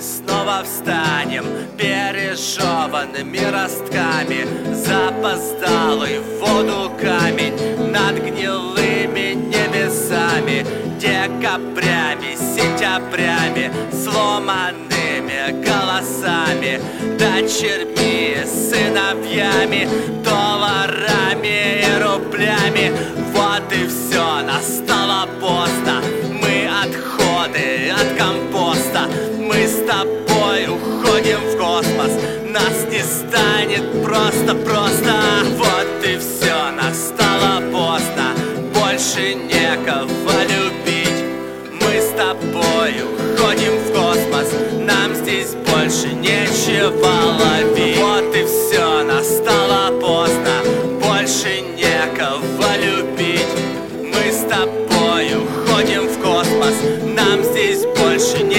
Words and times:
снова 0.00 0.62
встанем 0.64 1.44
Пережеванными 1.76 3.38
ростками. 3.38 4.46
Запоздалый 4.74 6.20
в 6.20 6.38
воду 6.40 6.92
камень 7.00 7.54
Над 7.90 8.16
гнилыми 8.16 9.34
небесами. 9.34 10.66
Декабрями, 10.98 12.34
сентябрями 12.36 13.72
Сломанными 13.92 15.64
голосами. 15.64 16.80
Дочерьми, 17.18 18.36
сыновьями 18.44 19.88
Долларами 20.22 21.82
и 21.82 22.02
рублями. 22.02 22.92
Вот 23.32 23.72
и 23.72 23.86
все, 23.86 24.42
настало 24.42 25.28
поздно. 25.40 26.02
Мы 26.40 26.68
отходы 26.68 27.90
от 27.90 28.18
компоста 28.18 28.67
тобой 29.98 30.66
уходим 30.66 31.40
в 31.40 31.56
космос. 31.56 32.12
Нас 32.48 32.86
не 32.90 33.02
станет 33.02 34.04
просто-просто 34.04 35.14
Вот 35.56 36.06
и 36.06 36.18
все, 36.18 36.70
настало 36.70 37.60
поздно. 37.72 38.34
Больше 38.74 39.34
некого 39.34 40.34
любить. 40.44 41.24
Мы 41.80 42.00
с 42.00 42.10
тобой 42.16 42.94
уходим 43.02 43.76
в 43.78 43.92
космос. 43.92 44.52
Нам 44.86 45.14
здесь 45.14 45.54
больше 45.66 46.08
нечего 46.14 47.10
ловить. 47.40 47.98
Вот 47.98 48.36
и 48.36 48.44
все, 48.44 49.02
настало 49.02 49.98
поздно. 50.00 50.62
Больше 51.02 51.60
некого 51.76 52.68
любить. 52.76 53.46
Мы 54.00 54.32
с 54.32 54.44
тобой 54.48 55.26
уходим 55.34 56.06
в 56.06 56.18
космос. 56.22 56.74
Нам 57.04 57.42
здесь 57.42 57.84
больше 57.96 58.44
нечего 58.44 58.57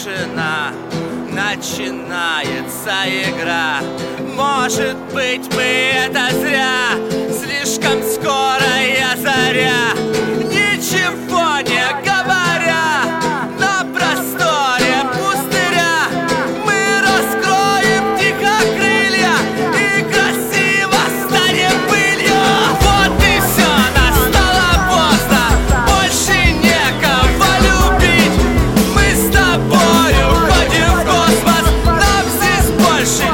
тишина 0.00 0.72
Начинается 1.30 2.90
игра. 3.06 3.80
Может 4.34 4.96
быть 5.14 5.48
мы 5.54 5.62
это 5.62 6.28
зря. 6.40 6.96
Слишком 7.30 8.02
скоро 8.02 8.60
я 8.82 9.16
за 9.16 9.39
mercy. 33.00 33.29